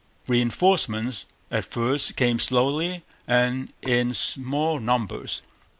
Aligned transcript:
Reinforcements 0.27 1.27
at 1.51 1.63
first 1.63 2.15
came 2.15 2.39
slowly 2.39 3.03
and 3.27 3.71
in 3.83 4.15
small 4.15 4.79
numbers. 4.79 5.43